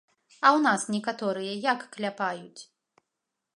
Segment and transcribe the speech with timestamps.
[0.29, 2.61] А ў нас некаторыя як кляпаюць?